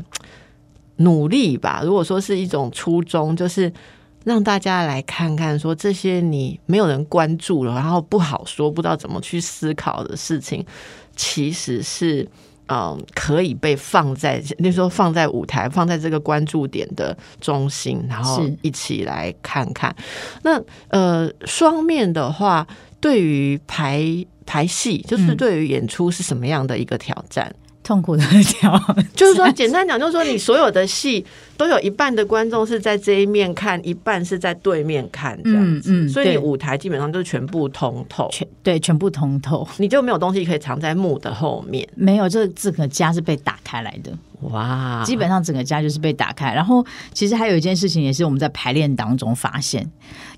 [0.97, 1.81] 努力吧。
[1.83, 3.73] 如果说是一种初衷，就是
[4.27, 10.65] 让大家来看看，说这些你没有人关注了，然后不好说，不知道怎么去思考的事情，
[11.15, 12.27] 其实是。
[12.69, 19.95] 嗯，可以被放在那时候放在舞台，放在这个关注点的中心，然后一起来看看。
[20.43, 22.67] 那呃，双面的话，
[22.99, 24.03] 对于排
[24.45, 27.55] 排戏，就是对于演出是什么样的一个挑战？
[27.87, 28.77] 痛苦的挑，
[29.15, 36.09] 就是说，简单讲，就是说，你所有的戏都有一半的观众是在这一面看，一半是在对面看，这样子。
[36.09, 41.87] 所以你舞台基本上就是全部通透，全对，全部通透，你就没有东西可以藏在幕的后面。
[41.95, 44.11] 没有，这这个家是被打开来的。
[44.41, 46.53] 哇，基本上整个家就是被打开。
[46.53, 49.89] 然后，其实还有一件事情，也是我们在排练当中发现，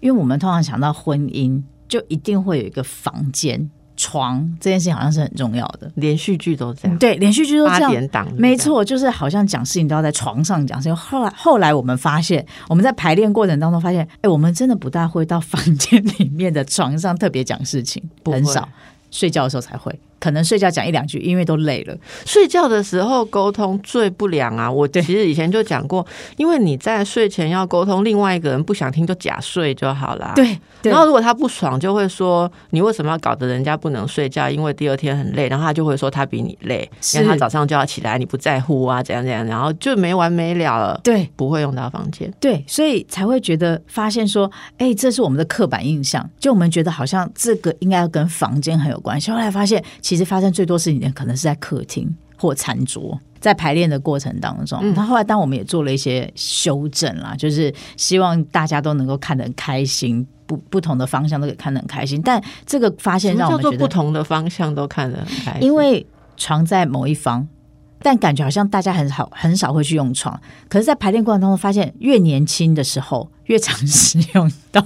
[0.01, 3.71] 因为我们通常想到婚姻，就一定会有一个房间。
[3.99, 6.97] 床这件事情好像是很重要的，连续剧都这样。
[6.97, 8.07] 对，连续剧都这样。
[8.07, 10.81] 档，没错，就是好像讲事情都要在床上讲。
[10.81, 18.69] 所以后来，后来我们发现，我们在排练过程当中发现，哎，我们真的不大会到房间里面的床上特别讲事情，很少，
[19.11, 19.93] 睡觉的时候才会。
[20.19, 21.95] 可能睡觉讲一两句，因为都累了。
[22.25, 24.69] 睡觉的时候沟通最不良啊！
[24.71, 26.05] 我其实以前就讲过，
[26.37, 30.33] 因为你在睡前要沟通，另外一个人不想听就假睡就好了。
[30.35, 34.49] 对，然后如果他不爽，就会说你为什么要搞得人家不能睡觉？
[34.49, 40.99] 因为第二天很累，然后他就会说他比你累，因为他早上就要起来，你不在乎啊，怎样怎样，然后就没完没了了。
[41.03, 42.31] 对，不会用到房间。
[42.39, 49.31] 对，所以才会觉得发现说，哎，这是我们的刻板印象，就我们觉得好像这个应该要跟房间很有关系。
[49.31, 54.79] 后来发现，其实发生最多事情的可能是在客厅或餐桌，在排练的过程当中。
[54.95, 62.19] 那后来，当我们也做了一些修正啦，就是希望大家都能够看得很开心，不不同的方向都可以看得很开心。
[62.23, 66.03] 但这个发现让我们觉得不同的方向都看得很开心，因为
[66.35, 67.47] 床在某一方。
[68.01, 74.83] 但感觉好像大家很少很少会去用床，可是，在排练过程当中发现，越年轻的时候越常使用到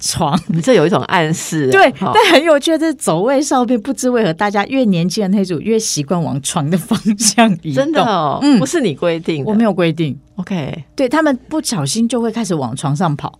[0.00, 1.70] 床， 这有一种暗示。
[1.70, 7.84] 对，但很有趣的是，走位上面不知为何，大家越年轻的那组越习惯往床的方向移动。
[7.84, 10.18] 真的哦，嗯，不是你规定，我没有规定。
[10.36, 13.38] OK，对他们不小心就会开始往床上跑。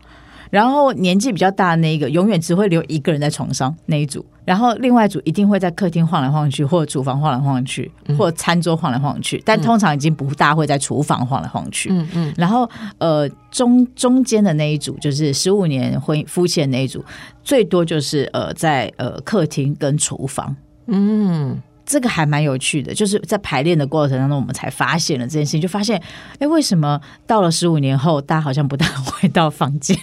[0.51, 11.89] 然后年纪比较大的那一个，永远只会留一个人在床上那一组，然后另外一组一定会在客厅晃来晃去，或者厨房晃来晃去，或者餐桌晃来晃去，但通常已经不大会在厨房晃来晃去。
[11.91, 12.35] 嗯嗯。
[12.37, 17.05] 然后呃中中间的那一组，就是十五年婚夫妻的那一组，
[17.43, 20.55] 最多就是呃在呃客厅跟厨房。
[20.87, 21.61] 嗯。
[21.87, 26.01] 这个还蛮有趣的，就是在排练的过程当中，我们才发现了这件事情，就发现，
[26.39, 29.97] 哎，为什么到了十五年后，大家好像不大会到房间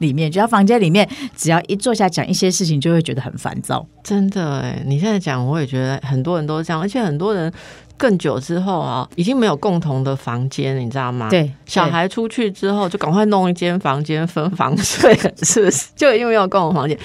[0.00, 0.30] 里面？
[0.30, 3.86] 只要房间里面，只要一坐下讲一些事情，就会觉得很烦躁。
[4.02, 7.52] 真的，哎，你现在讲，我也觉得很多人都这样，而且很多人。
[7.98, 11.28] 更久之后啊，已经没有共同的房间，你知道吗？
[11.28, 15.88] 对，小孩出去之后，就赶快弄一间房间分房睡，是不是？
[15.96, 16.96] 就因为有共同房间。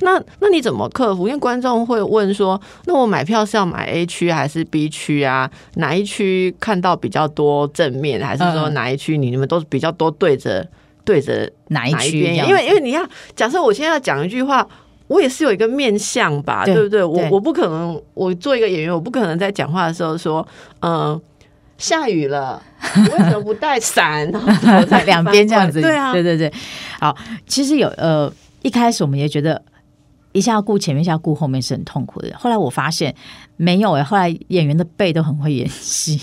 [0.00, 1.28] 那那你怎么克服？
[1.28, 5.50] 因为观众会问说，那我买票是要买 A 区还是 B 区啊？
[5.74, 10.66] 哪一区看到比较多正面，还是说哪一区你们都比较多对着
[11.04, 12.20] 对着哪一区？
[12.34, 13.06] 因为因为你要
[13.36, 14.66] 假设我现在要讲一句话。
[15.08, 17.02] 我也是有一个面相吧，对不对？
[17.02, 20.46] 我我不可能，我做一个演员，我不可能在讲话的时候说，
[20.80, 21.20] 嗯，
[21.78, 22.62] 下雨了，
[23.12, 24.30] 为什么不带伞？
[24.86, 26.52] 在两边这样子，对啊，对对对。
[27.00, 27.16] 好，
[27.46, 29.62] 其实有呃，一开始我们也觉得
[30.32, 32.30] 一下要顾前面，一下顾后面是很痛苦的。
[32.38, 33.14] 后来我发现
[33.56, 36.20] 没有哎，后来演员的背都很会演戏，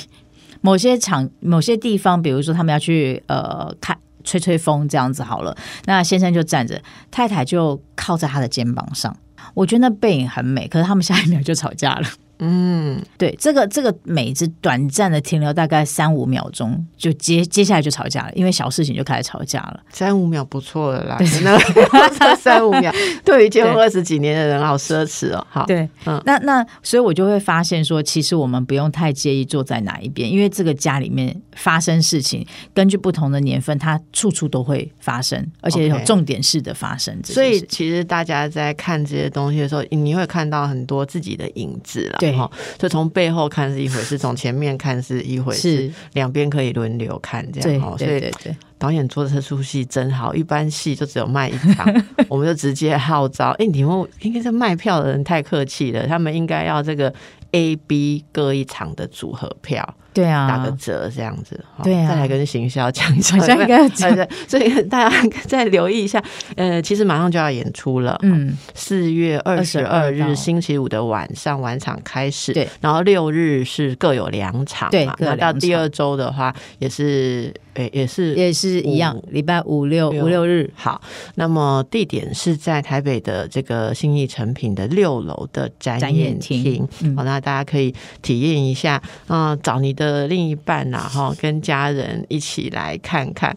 [0.61, 3.97] 某些场、某些地方，比如说他们要去呃看。
[4.25, 9.15] 吹吹风这样子好了，那先生就站着，太太就靠在他的肩膀上。
[9.53, 12.07] 我觉得那背影很美，可是他们下一秒就吵架了。
[12.39, 19.79] 嗯，对，这个这个美是短暂的停留，大概三五秒钟，就接接下来就吵架了，因为小事情就开始吵架了。
[19.89, 21.57] 三五秒不错了啦，那
[22.35, 22.91] 三五秒
[23.23, 25.47] 对于结婚二十几年的人好奢侈哦。
[25.49, 37.17] 好，对，嗯，那那所以我就会发现说，其实我们不用太介意坐在哪一边，因为这个家里面发生事情，根据不同的年份，它处处都会发生，而且有重点式的发生。
[37.23, 42.19] 所以其实大家在看这些东西的时候，你会看到很多自己的影子了。
[42.31, 47.97] 对哈，就从背后看是一回事，从前面看是一回事，两边可以轮流看，这样哦。
[47.97, 48.31] 所以
[48.77, 51.87] 导演做这出戏真好，一般戏就只有卖一场，
[52.27, 53.49] 我们就直接号召。
[53.57, 57.13] 哎，你们应该是卖票的人太客气了，他们应该要这个
[57.51, 59.95] A、B 各一场的组合票。
[60.15, 66.23] 对啊，打个折这样子，对啊，再来跟行销讲一下，应该 对，所以大家再留意一下。
[66.55, 80.71] 呃，其实马上就要演出了，嗯，四月二十二日星期五的晚上晚场开始，对，然后六日是各有两场，对，那到第二周的话也是，诶，也是也是一样，礼拜五六五六日。
[80.75, 81.01] 好，
[81.35, 90.04] 那么地点是在台北的这个新义成品的六楼的展演厅，好，那大家可以体验一下，嗯，找你的。
[90.05, 93.55] 的另一半呐，哈，跟家人一起来看看。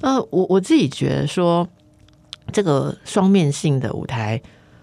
[0.00, 1.66] 呃，我我自己觉得说，
[2.52, 4.40] 这个双面性的舞台，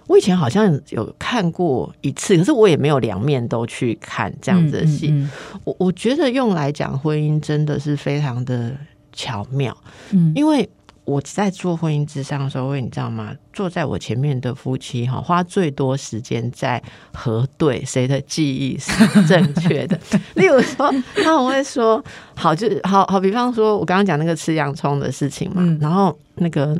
[0.08, 5.14] 我以前好像有看过一次，可是我也没有两面都去看这样子的戏。
[5.64, 8.76] 我我觉得用来讲婚姻真的是非常的
[9.12, 9.76] 巧妙，
[10.12, 10.70] 嗯，因为。
[11.06, 13.34] 我在做婚姻之上的时候，你知道吗？
[13.52, 16.82] 坐在我前面的夫妻哈，花最多时间在
[17.14, 18.92] 核对谁的记忆是
[19.26, 20.00] 正确的。
[20.36, 22.04] 例如说，他们会说
[22.36, 26.80] ：“好，就好好。”比方说，我刚刚讲那个吃洋葱的事情嘛，然后那个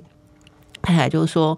[0.82, 1.58] 太太就说：“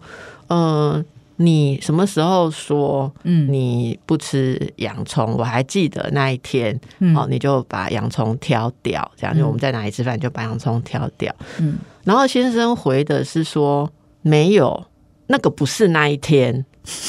[0.50, 1.04] 嗯。”
[1.38, 5.36] 你什么时候说嗯你不吃洋葱？
[5.38, 6.74] 我还记得那一天
[7.14, 11.36] 哦，你就把洋葱挑掉，这样就我们在哪里吃饭就把洋葱挑掉。
[11.60, 13.92] 嗯，然后先生回的是说
[14.22, 14.86] 没有，
[15.28, 16.66] 那个不是那一天。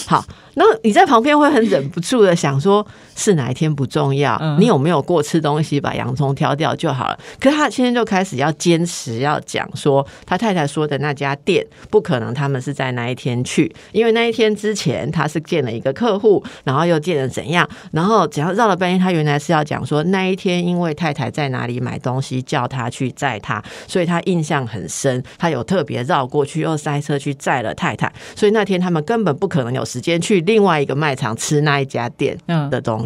[0.07, 7.19] 好，那你在旁边会很忍不住的想说，是哪一天不重要，你有没有过吃东西把洋葱挑掉就好了。
[7.41, 32.37] 可是他现在就开始要坚持要讲说，他太太说的那家店不可能，他们是在那一天去，因为那一天之前他是见了一个客户，然后又见了怎样，然后只要绕了半天，他原来是要讲说那一天因为太太在哪里买东西叫他去载他，所以他印象很深，他有特别绕过去又塞车去载了太太，所以那天他们根本不可能有时间去另外一个卖场吃那一家店
[32.71, 33.06] 的东西。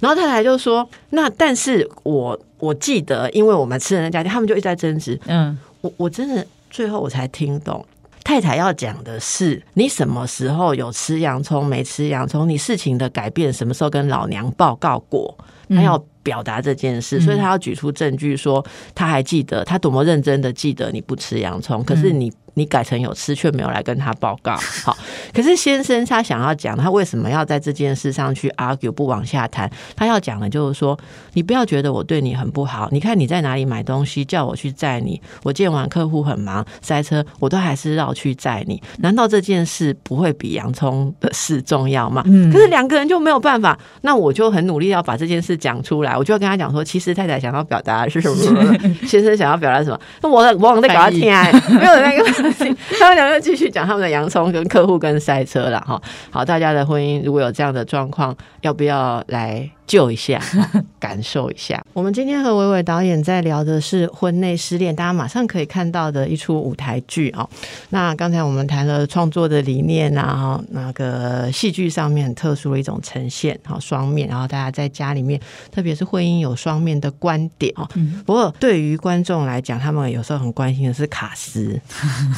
[0.00, 5.18] 然后太太就说：“那但是我我记得，因为我们吃的那家店，他们就一直在争执。
[5.26, 7.84] 嗯，我我真的最后我才听懂，
[8.22, 15.36] 太太要讲的是，你什么时候有吃洋葱，没吃洋葱，你事情的改变什么时候跟老娘报告过？
[15.68, 24.56] 他要表达这件事，所以他要举出证据说，他还记得，他多么认真的记得你不吃洋葱，可是你。”你改成有吃，却没有来跟他报告。
[24.84, 24.96] 好，
[25.32, 29.68] 可是先生他想要讲，他为什么要在这件事上去 argue 不往下谈？
[29.96, 30.96] 他要讲的就是说，
[31.32, 32.88] 你不要觉得我对你很不好。
[32.92, 35.20] 你看你在哪里买东西，叫我去载你。
[35.42, 38.80] 我见完客户很忙，塞车，我都还是绕去载你。
[38.98, 42.22] 难道这件事不会比洋葱的事重要吗？
[42.26, 42.52] 嗯。
[42.52, 43.76] 可是两个人就没有办法。
[44.02, 46.14] 那我就很努力要把这件事讲出来。
[46.14, 48.78] 我就要跟他讲说，其实太太想要表达的是什么？
[49.06, 49.98] 先生想要表达什么？
[50.20, 51.20] 那我我往在搞他听，
[51.80, 52.22] 没有那个。
[52.98, 56.00] 他们两个继续讲他们的洋葱跟客户跟赛车了哈。
[56.30, 59.70] 好，大家的婚姻如果有这样的状况，要不要来？
[59.86, 60.40] 救一下，
[60.98, 61.82] 感受一下。
[61.92, 67.48] 我们今天和伟伟导演在聊的是婚内失恋，大家马上可以看到的一出舞台剧哦。
[67.90, 74.26] 那刚才我们谈了创作的理念啊，那个戏剧上面很特殊的一种呈现，好双面。
[74.26, 75.38] 然后大家在家里面，
[75.70, 77.86] 特别是婚姻有双面的观点哦。
[78.24, 81.78] 不过对于观众来讲，他们有时候很关心的是卡斯，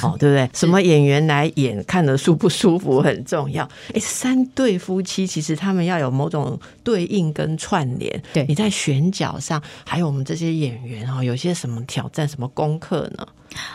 [0.02, 0.50] 哦， 对不对？
[0.52, 3.64] 什么演员来演，看得舒不舒服很重要。
[3.94, 7.32] 哎，三对夫妻其实他们要有某种对应。
[7.36, 13.28] 跟串联，对，你在选角上，还有我们这些演员哈，有些什么挑战、什么功课呢？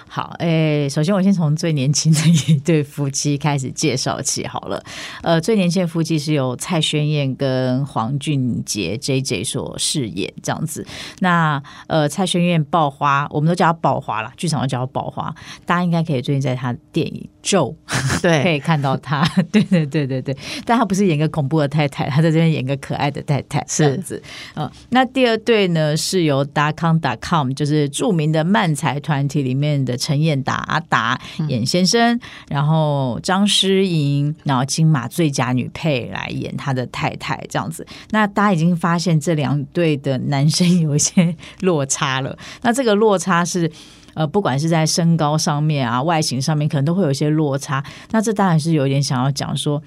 [0.08, 4.84] 好，诶，首先我先从最年轻的一对夫妻开始介绍起好了。
[5.24, 10.86] 呃，最年轻的夫妻是由蔡宣燕跟黄俊杰 J J 所饰演这样子。
[11.20, 15.34] 那呃，蔡宣燕爆花，我们都叫她爆花了，剧场都叫她爆花。
[15.66, 17.74] 大家应该可以最近在她电影《咒》
[18.22, 20.36] 对可以看到她，对对对对对。
[20.66, 24.22] 但她不是演个恐怖的太太，她在这边演个可爱的太太这样子。
[24.56, 29.61] 呃，那第二对呢是由达康达 com 就是著名的漫才团体里面。
[29.86, 32.20] 的陈彦达阿达演先生，
[32.50, 37.86] 然后张诗莹，然后金马最佳女配来演他的太太，这样子。
[38.10, 42.38] 那大家已经发现这两对的男生有一些落差了。
[42.64, 43.72] 那这个落差是
[44.14, 47.84] 呃，不管是在身高上面啊，外形上面，可能都会有一些落差。
[48.12, 49.82] 那这当然是有点想要讲说。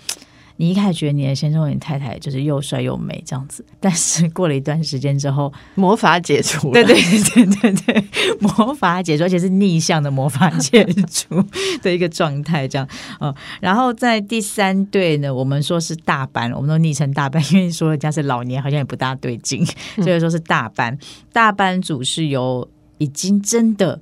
[0.57, 8.05] 你一开始觉得你的先生、你太太就是又帅又美这样子， 但是过了一段时间之后，魔法解除，对对对对对，
[8.40, 11.45] 魔法解除，而且是逆向的魔法解除
[11.83, 12.88] 的一个状态，这样
[13.21, 13.35] 嗯。
[13.61, 20.97] 然后在第三对呢，我们说是大班，我们都昵称大班，因为说人家是老年，好像也不大对劲，所以说是大班。
[21.33, 24.01] 大班组是由已经真的。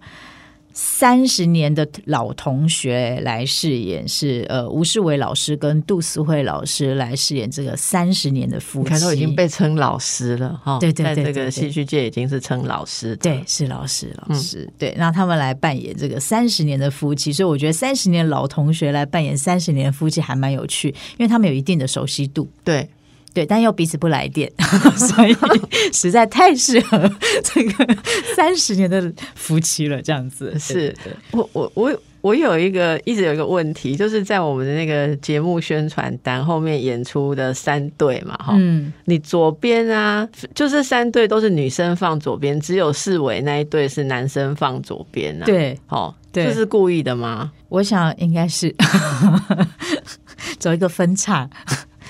[0.73, 10.79] 三十年的老同学来饰演，是呃吴世伟老师跟杜思慧老师来饰演这个三十年的夫妻，看都已经被称老师了哈。
[10.79, 14.69] 对对对，在这个戏剧界已经是称老师，对，是老师老师。
[14.79, 22.49] 对，那他们来扮演这个三十年的夫妻，所以我觉得三十年老同学来扮演三十年的夫妻还蛮有趣，因为他们有一定的熟悉度。
[22.65, 22.89] 对。
[23.35, 24.51] 对，但又彼此不来电，
[24.97, 25.35] 所以
[25.93, 27.11] 实在太适合
[27.43, 27.97] 这个
[28.37, 30.01] 三十年的夫妻了。
[30.03, 30.95] 这样子是
[31.31, 45.47] 我我我我有一个一直有一个问题，就是在我们的那个节目宣传单后面演出的三对嘛，哈，嗯，你左边啊，就是三对都是女生放左边，只有四尾那一对是男生放左边啊。
[45.47, 47.51] 对，哦，这是故意的吗？
[47.69, 48.75] 我想应该是
[50.59, 51.49] 走一个分叉。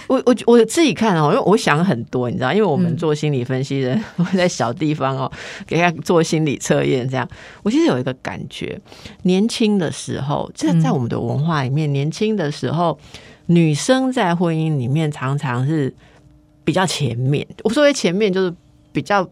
[0.09, 5.31] 我我我自己看哦，因为我想很多，你知道，因为我们做心理分析的， 会在小地方哦，
[5.67, 7.29] 给他做心理测验，这样。
[7.63, 8.81] 我其实有一个感觉，
[9.23, 12.99] 年轻的时候，这在我们的文化里面，年轻的时候，
[13.47, 15.95] 女生在婚姻里面常常是
[16.65, 17.47] 比较前面。
[17.65, 18.55] 我说为前面，就是
[18.93, 19.29] 比较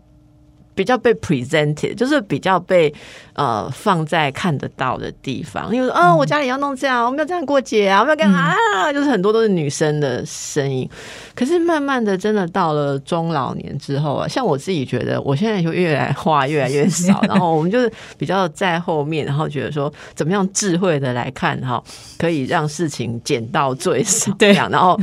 [0.74, 2.92] 比较被 presented，就是比较被
[3.34, 5.74] 呃放在看得到的地方。
[5.74, 8.54] 因为啊，哦，我家里要弄这样，我们要这样过节啊，我们要干嘛？
[8.92, 10.88] 就是很多都是女生的声音。
[11.34, 21.82] 可是慢慢的，真的到了中老年之后啊，像我自己觉得，我现在就越来话越来越少， 然后我们就是比较在后面，然后觉得说，怎么样智慧的来看哈，
[22.18, 24.98] 可以让事情减到最少，对，然后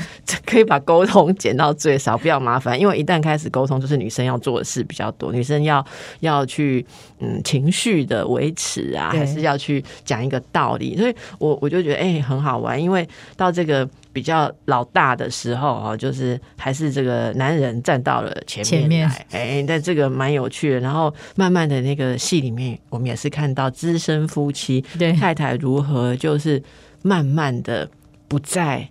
[0.46, 2.80] 可以把沟通减到最少，不要麻烦。
[2.80, 5.86] 因为一旦开始沟通，就是女生要做的事比较多，女生要
[6.22, 6.86] 要去
[7.20, 13.88] 嗯情绪的维持啊，还是要去讲一个道理，所以我我就觉得哎很好玩，因为到这个。
[14.14, 20.80] 比较老大的时候啊，就是还是这个男人站到了前面来，哎，但这个蛮有趣的。
[20.80, 26.60] 然后慢慢的那个戏里面，我们也是看到资深夫妻对太太如何就是
[27.04, 27.88] 慢慢的
[28.28, 28.90] 不再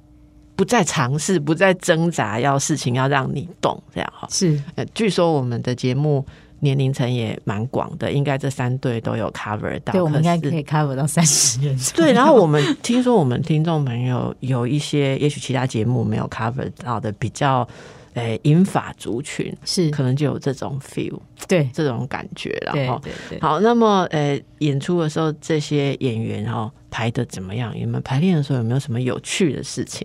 [0.55, 4.29] 不再尝试，不再挣扎，要事情要让你懂这样哈。
[4.31, 6.25] 是，呃，据说我们的节目。
[6.67, 9.93] 年龄层也蛮广的，应该这三对都有 cover 到。
[9.93, 11.79] 对，我们应该可以 cover 到三十 人。
[11.95, 17.67] 对，然后我们听说我们听众朋友有一些，也许其他节目没有 cover 到的，比较
[18.15, 23.01] 诶英法族群是可能就有这种 feel，对这种感觉了哈。
[23.03, 23.41] 对对。
[23.41, 27.73] 好，那么呃演出的时候，这些演员哈排的怎么样？
[27.77, 30.05] 你们排练的时候有没有什么有趣的事情？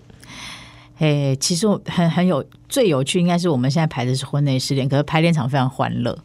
[1.00, 6.16] 诶，其实我很很有最有趣，应该是我们现在排的是婚内失恋，可是排练场非常欢乐。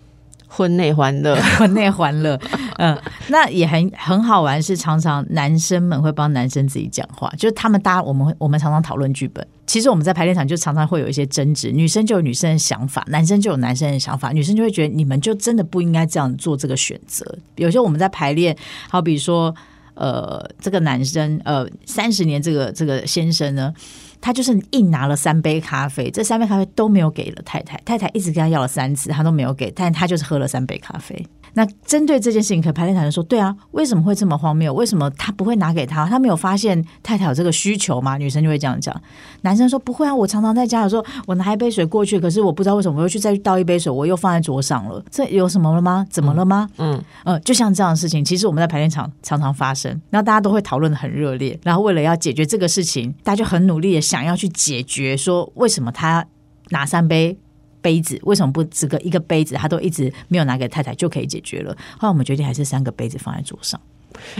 [0.48, 2.40] 婚内欢乐， 婚内欢乐，
[2.78, 2.96] 嗯，
[3.28, 4.62] 那也很很好玩。
[4.62, 9.46] 是常常男生们会帮男生自己讲话，就是他们搭我们我们常常讨论剧本。
[9.66, 14.30] 其实我们在排练场就常常会有一些争执，女生就有女生的想法，男生就有男生的想法。
[14.30, 17.26] 女生就会觉得你们就真的不应该这样做这个选择。
[17.56, 18.56] 有些我们在排练，
[18.88, 19.54] 好比说，
[19.94, 23.74] 呃，这个男生，呃，三十年这个这个先生呢。
[24.20, 31.26] 他就是硬拿了三杯咖啡，这三杯咖啡都没有给了太太，太太一直跟他要了三次，他都没有给，但他就是喝了三杯咖啡。
[31.54, 34.74] 那针对这件事情，可排练团就说：“对啊，为什么会这么荒谬？
[34.74, 36.04] 为什么他不会拿给他？
[36.04, 38.94] 他没有发现太太有这个需求吗？”女生就会这样讲。
[39.40, 44.86] 男生说：“不会啊，我常常在家有时候我拿一杯水过去，可是我不知道为什么我又去再倒一杯水，我又放在桌上。
[44.86, 45.02] 了。
[45.10, 46.06] 这有什么了吗？
[46.10, 46.68] 怎么了吗？
[46.76, 56.26] 嗯嗯，就像这样的事情，其实我们在排练场常常发生，然后大家都会讨论的很热烈，然后为了要解决这个事情，大家就很努力的想要去解决，说为什么他
[56.70, 57.36] 拿三杯。”
[57.82, 59.54] 杯子为什么不只个一个杯子？
[59.54, 61.72] 他都一直没有拿给太太就可以解决了。
[61.96, 63.80] 后来我们决定还是三个杯子放在桌上。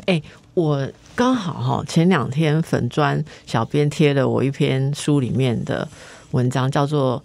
[0.06, 0.20] 哎，
[0.54, 5.88] 我刚好哈，前两天粉砖小编贴了我一篇书里面的
[6.32, 7.22] 文章，叫做。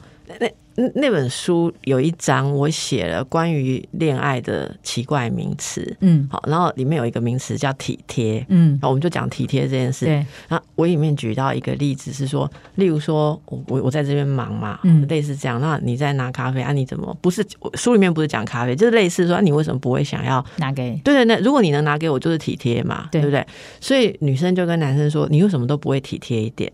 [0.95, 5.95] 那本书有一章，我写了关于恋爱的奇怪名词。
[5.99, 8.45] 嗯，好，然后里面有一个名词叫体贴。
[8.49, 10.05] 嗯，我们就讲体贴这件事。
[10.05, 15.59] 对，那我里面举到一个例子是说，例如说我我我在这边忙嘛，嗯，类似这样。
[15.59, 16.71] 那你在拿咖啡啊？
[16.71, 20.99] 你怎么不是书里面不是讲咖啡，就是类似说你为什么不会想要拿给？
[21.03, 23.45] 对对，那如果你能拿给我，就是体贴嘛，对不对？
[23.79, 26.71] 所以女生就跟男生说，你为什么都不会体贴一点？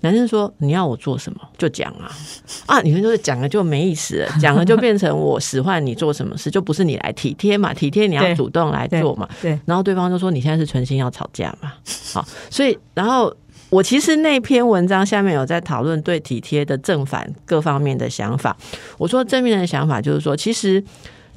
[0.00, 2.08] 男生说你要我做什么就讲啊
[2.66, 2.80] 啊！
[2.82, 7.72] 女生就是讲了就没意思， 讲了就变成我使唤你做什么事，就不是你来体贴嘛？
[7.74, 9.28] 体贴你要主动来做嘛？
[9.42, 9.58] 对。
[9.64, 11.72] 然后对方就说你现在是存心要吵架嘛？
[12.12, 13.34] 好，所以然后
[13.70, 18.56] 我其实那篇文章下面有在讨论对体贴的正反各方面的想法。
[18.96, 20.82] 我说正面的想法就是说，其实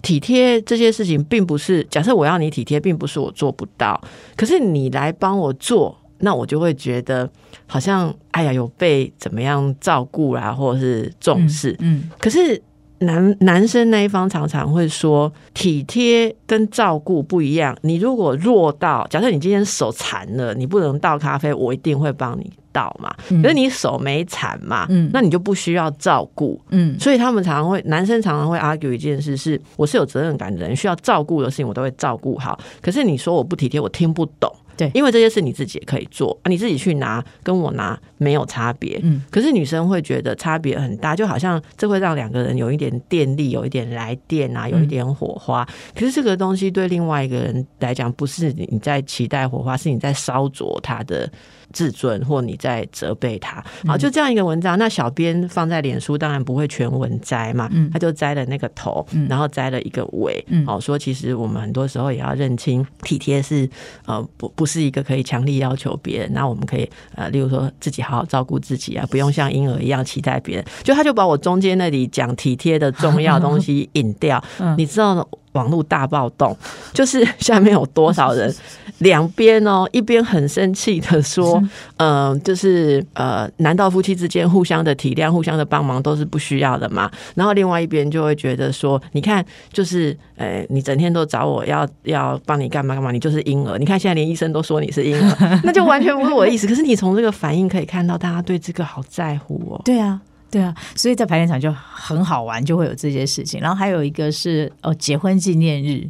[0.01, 4.01] 体贴这些事情并不是假设我要你体贴，并不是我做不到，
[4.35, 5.95] 可是你来帮我做。
[6.21, 7.29] 那我就会觉得
[7.67, 11.75] 好像哎呀有被怎么样照顾啦，或者是重视。
[11.79, 12.61] 嗯，可是
[12.99, 17.75] 男男生那一方常常会说体贴跟照顾不一样。
[17.81, 23.11] 你如果弱到假设你今天手残了，你不能倒咖啡，我一定会帮你倒嘛。
[23.41, 26.61] 可是你手没残嘛，嗯，那你就不需要照顾。
[26.69, 32.59] 嗯，所以他们常常会男生常常会 argue 一件事是，我是有责任感的人，需要照顾的事情我都会照顾好。
[32.81, 34.53] 可是你说我不体贴，我听不懂。
[34.81, 38.99] 对，因为这些事你自己也可以做啊，你自己去拿跟我拿没有差别。
[39.03, 45.63] 嗯，可是女生会觉得差别很大，就好像这会让两个人有一点电力，有一点来电啊，有一点火花。
[45.93, 51.31] 可是这个东西对另外一个人来讲，不是你在期待火花，是你在烧灼他的。
[51.71, 54.77] 自尊，或你在责备他，好，就这样一个文章。
[54.77, 63.69] 那小编放在脸书，当然不会全文摘嘛，他就摘了那个头，然后摘了一个尾，好说，其实我们很多时候也要认清体贴是
[64.05, 70.65] 呃不不是一个可以强力要求别人，那我们可以呃，例如说自己好好照顾自己啊，不用像婴儿一样期待别人。
[70.83, 74.43] 就他就把我中间那里讲体贴的重要东西 引掉，
[74.77, 76.55] 你知道网络大暴动，
[76.93, 78.53] 就是下面有多少人，
[78.99, 81.61] 两边哦，一边很生气的说，
[81.97, 87.09] 嗯，就是呃，难道夫妻之间互相的体谅、互相的帮忙都是不需要的吗？
[87.35, 93.77] 然后另外一边就会觉得说，你看，就是呃，你整天都找我要要帮你干嘛干嘛，你就是婴儿。
[93.77, 96.67] 你看现在连医生都说你是婴儿， 那就完全不是我的意思。
[96.67, 99.81] 可是你从这个反应可以看到，大家对这个好在乎哦。
[99.83, 100.21] 对啊。
[100.51, 103.61] 对啊，所以在排练场就很好玩，就会有这些事情。
[103.61, 106.05] 然后还有一个是哦，结婚纪念日，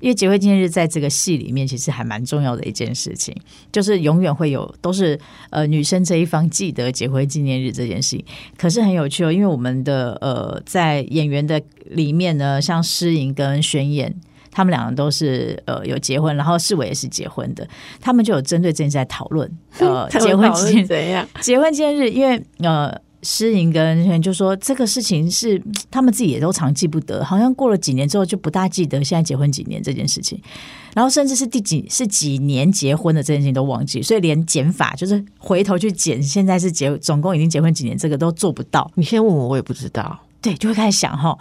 [0.00, 3.32] 因为结婚纪念日在这个戏里面其实还蛮重要的一件事情，
[3.70, 5.16] 就是永远会有都是
[5.50, 8.24] 呃女生这一方记得结婚纪念日这件事情。
[8.58, 14.12] 可是很有趣哦，因为我们的呃在演员的里面呢，像诗颖跟宣燕，
[14.50, 17.66] 他们两个都是呃有结婚，然后世伟也是结婚的，
[18.00, 21.24] 他们就有针对这件事在讨论呃结婚纪念怎样？
[21.40, 23.05] 结婚纪念日，因为呃。
[23.28, 25.60] 诗颖跟就说这个事情是
[25.90, 30.40] 他们自己也都常记不得，好像过了几年之后就不大记得现在结婚几年这件事情，
[30.94, 38.88] 然后甚至是第几是几年结婚的这件事情都忘记，所以连减法就是回头去减，现在是结总共已经结婚几年，这个都做不到。
[38.94, 40.20] 你先问我，我也不知道。
[40.40, 41.36] 对，就会开始想哈。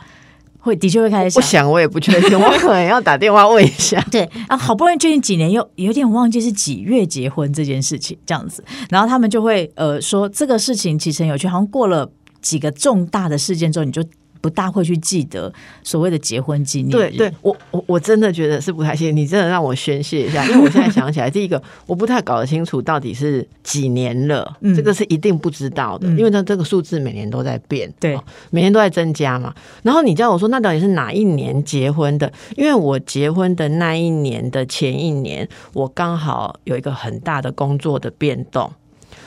[0.65, 4.03] 会的确会开始想，我想我也不确定， 我可能要打电话问一下。
[4.09, 12.09] 对啊，好不容易最近几年，又有点忘记是几月结婚这件事情，这样子，然后他们就会呃说这个事情其实很有趣，好像过了
[12.41, 14.03] 几个重大的事件之后，你就。
[14.45, 28.15] 不大会去记得所谓的结婚纪念对，对我我我真的觉得是不太谢，你真的让我宣泄一下，因为我现在想起来，第一个我不太搞得清楚到底是几年了，这个是一定不知道的，因为它这个数字每年都在变，对，
[28.51, 29.51] 每年都在增加嘛。
[29.81, 32.31] 然后你叫我说，那到底是哪一年结婚的？
[32.55, 38.71] 因为我结婚的那一年的前一年，我刚好有一个很大的工作的变动。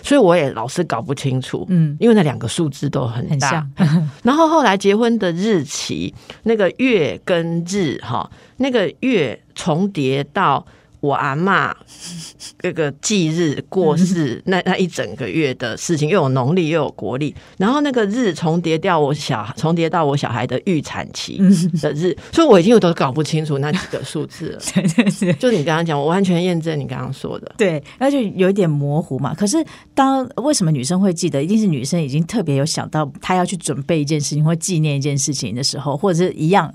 [0.03, 3.67] 所以我也老是搞不清楚，嗯，因为那两个数字都很大。
[4.23, 10.65] 然后后来结婚的日期，那个月跟日哈，那个月重叠到。
[11.01, 11.75] 我阿妈
[12.59, 21.39] 这 个忌日过世，那那一整个月的事情，又有农历又有国历，然后那个日重叠掉我小重叠到我小孩的预产期
[21.81, 24.59] 的日，所以我已经有都搞不清楚那几个数字了。
[24.75, 27.55] 对对对，就你刚刚讲，我完全验证你刚刚说的。
[27.57, 29.33] 对，那就有一点模糊嘛。
[29.35, 31.43] 可是当为什么女生会记得？
[31.43, 36.73] 一定是女生已经特别有想到，她要去准备一件事情或纪念一件事情的时候，或者是一样。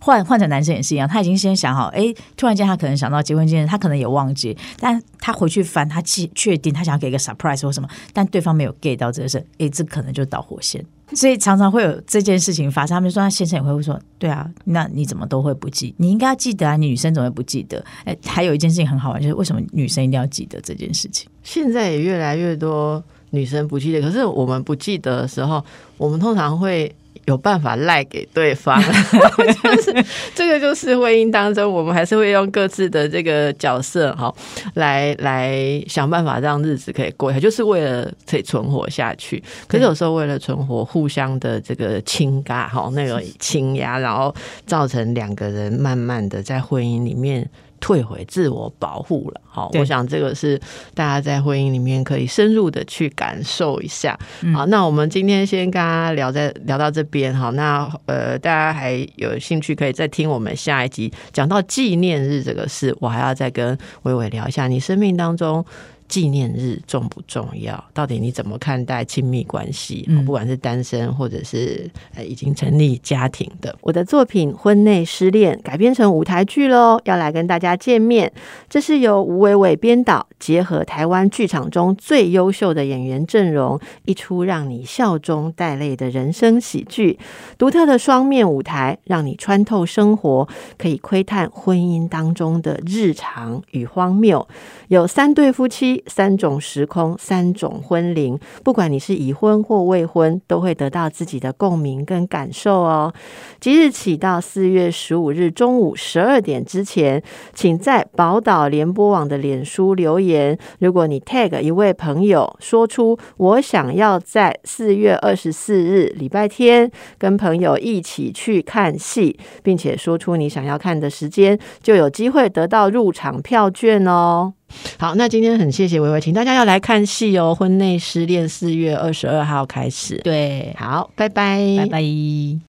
[0.00, 10.82] 换换成男生也是一样，他已经先想好，哎，突然间他可能想到结婚纪念，他可能也忘记，但他回去翻，他确确定他想要给一个 surprise 或什么，但对方没有 get 到这个事，哎，这可能就导火线，
[11.12, 12.94] 所以常常会有这件事情发生。
[12.94, 15.94] 他们说他先生也会说，对啊，那你怎么都会不记？
[15.98, 17.84] 你应该要记得啊，你女生怎么会不记得？
[18.04, 21.28] 哎，还有一件事情很好玩，就是为什么女生一定要记得这件事情？
[21.42, 25.62] 现在也越来越多女生不记得，可是我们不记得的时候，
[25.98, 26.90] 我们通常会。
[27.26, 28.82] 有办法赖给对方，
[29.62, 30.04] 就是
[30.34, 34.34] 这个就是婚姻当中，我们还是会用各自的这个角色哈，
[34.74, 39.42] 来来想办法让日子可以过下，就是为了可以存活下去。
[39.68, 44.34] 可是有时候为了存活，互相的这个倾轧哈，那个倾压，然后
[44.66, 47.48] 造成两个人慢慢的在婚姻里面。
[47.80, 50.60] 退回自我保护了，好，我想这个是
[50.94, 54.18] 大家在婚姻里面可以深入的去感受一下。
[54.54, 65.64] 好，那我们今天先跟大家聊在聊到这边，好，那呃，大家还有兴趣可以再听我们下一集讲到纪念日这个事，我还要再跟伟伟聊一下你生命当中。
[66.10, 67.82] 纪念日重不重要？
[67.94, 70.06] 到底你怎么看待亲密关系？
[70.26, 78.30] 不管是单身或者是呃已经成立家庭的，我的作品《婚内失恋》改编成舞台剧喽，要来跟大家见面。
[78.68, 87.16] 这是由吴伟伟编导，结合台湾剧场中最优秀的演员阵容，一出让你笑中带泪的人生喜剧。
[87.56, 94.48] 独特的双面舞台，让你穿透生活，可以窥探婚姻当中的日常与荒谬。
[94.88, 95.99] 有三对夫妻。
[96.06, 103.12] 三种时空，三种婚龄，不管你是已婚或未婚，都会得到自己的共鸣跟感受哦。
[103.60, 107.22] 即日起到四月十五日中午十二点之前，
[107.54, 110.58] 请在宝岛联播网的脸书留言。
[110.78, 124.54] 如果你 tag 一位朋友，说出我想要在四月二十四日礼拜天跟朋友一起去看戏，并且说出你想要看的时间，就有机会得到入场票券哦。
[124.98, 130.16] 好，那今天很谢谢薇薇，请大家要来看戏哦，《婚内失恋》四月二十二号开始。
[130.18, 132.60] 对，好，拜拜，拜拜。